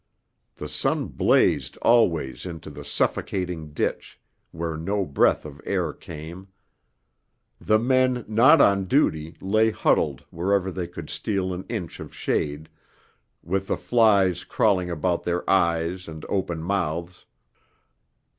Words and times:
The 0.55 0.67
sun 0.67 1.09
blazed 1.09 1.77
always 1.83 2.43
into 2.47 2.71
the 2.71 2.83
suffocating 2.83 3.71
ditch, 3.71 4.19
where 4.49 4.75
no 4.75 5.05
breath 5.05 5.45
of 5.45 5.61
air 5.63 5.93
came; 5.93 6.47
the 7.59 7.77
men 7.77 8.25
not 8.27 8.59
on 8.61 8.85
duty 8.85 9.37
lay 9.41 9.69
huddled 9.69 10.25
wherever 10.31 10.71
they 10.71 10.87
could 10.87 11.11
steal 11.11 11.53
an 11.53 11.65
inch 11.69 11.99
of 11.99 12.15
shade, 12.15 12.67
with 13.43 13.67
the 13.67 13.77
flies 13.77 14.43
crawling 14.43 14.89
about 14.89 15.21
their 15.21 15.47
eyes 15.47 16.07
and 16.07 16.25
open 16.29 16.63
mouths. 16.63 17.27